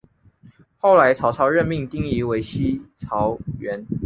[0.79, 3.85] 后来曹操任命丁仪为西曹掾。